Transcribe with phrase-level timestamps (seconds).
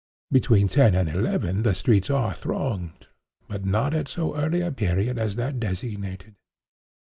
[0.31, 3.05] Between ten and eleven the streets are thronged,
[3.47, 6.33] but not at so early a period as that designated.